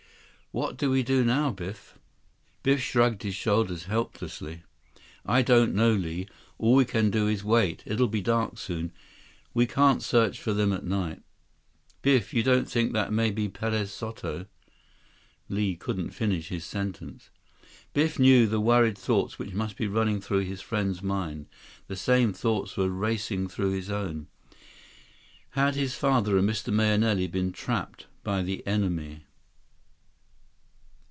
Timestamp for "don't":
5.43-5.73, 12.43-12.69